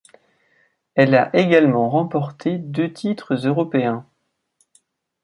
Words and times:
Elle 0.95 1.13
a 1.13 1.29
également 1.35 1.87
remporté 1.87 2.57
deux 2.57 2.91
titres 2.91 3.35
européens. 3.45 4.07